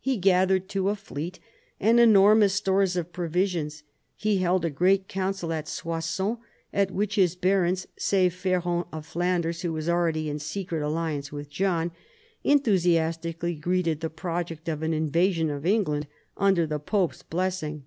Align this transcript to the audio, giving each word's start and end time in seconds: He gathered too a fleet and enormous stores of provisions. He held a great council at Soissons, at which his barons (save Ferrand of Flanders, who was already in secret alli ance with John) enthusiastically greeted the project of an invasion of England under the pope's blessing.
He 0.00 0.18
gathered 0.18 0.68
too 0.68 0.90
a 0.90 0.94
fleet 0.94 1.40
and 1.80 1.98
enormous 1.98 2.52
stores 2.52 2.94
of 2.94 3.10
provisions. 3.10 3.84
He 4.16 4.36
held 4.36 4.66
a 4.66 4.70
great 4.70 5.08
council 5.08 5.50
at 5.50 5.66
Soissons, 5.66 6.36
at 6.74 6.90
which 6.90 7.14
his 7.14 7.36
barons 7.36 7.86
(save 7.96 8.34
Ferrand 8.34 8.84
of 8.92 9.06
Flanders, 9.06 9.62
who 9.62 9.72
was 9.72 9.88
already 9.88 10.28
in 10.28 10.40
secret 10.40 10.82
alli 10.82 11.14
ance 11.14 11.32
with 11.32 11.48
John) 11.48 11.90
enthusiastically 12.44 13.54
greeted 13.54 14.00
the 14.00 14.10
project 14.10 14.68
of 14.68 14.82
an 14.82 14.92
invasion 14.92 15.48
of 15.48 15.64
England 15.64 16.06
under 16.36 16.66
the 16.66 16.78
pope's 16.78 17.22
blessing. 17.22 17.84